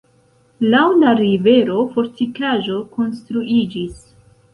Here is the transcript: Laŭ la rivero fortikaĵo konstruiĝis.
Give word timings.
Laŭ 0.69 0.85
la 1.01 1.11
rivero 1.19 1.83
fortikaĵo 1.97 2.79
konstruiĝis. 2.95 4.01